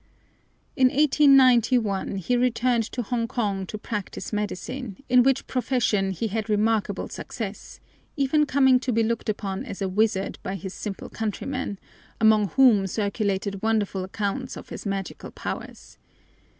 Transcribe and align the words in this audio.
In 0.75 0.87
1891 0.87 2.15
he 2.15 2.35
returned 2.35 2.85
to 2.91 3.03
Hongkong 3.03 3.67
to 3.67 3.77
practise 3.77 4.33
medicine, 4.33 5.03
in 5.09 5.21
which 5.21 5.45
profession 5.45 6.09
he 6.09 6.29
had 6.29 6.49
remarkable 6.49 7.07
success, 7.07 7.79
even 8.17 8.47
coming 8.47 8.79
to 8.79 8.91
be 8.91 9.03
looked 9.03 9.29
upon 9.29 9.63
as 9.63 9.79
a 9.79 9.87
wizard 9.87 10.39
by 10.41 10.55
his 10.55 10.73
simple 10.73 11.07
countrymen, 11.11 11.77
among 12.19 12.47
whom 12.47 12.87
circulated 12.87 13.61
wonderful 13.61 14.03
accounts 14.03 14.57
of 14.57 14.69
his 14.69 14.87
magical 14.87 15.29
powers. 15.29 15.99